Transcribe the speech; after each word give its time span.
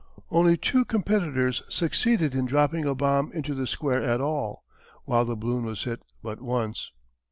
Only 0.31 0.57
two 0.57 0.83
competitors 0.83 1.61
succeeded 1.69 2.33
in 2.33 2.47
dropping 2.47 2.85
a 2.85 2.95
bomb 2.95 3.31
into 3.33 3.53
the 3.53 3.67
square 3.67 4.01
at 4.01 4.19
all, 4.19 4.63
while 5.05 5.25
the 5.25 5.35
balloon 5.35 5.65
was 5.65 5.83
hit 5.83 6.01
but 6.23 6.41
once. 6.41 6.91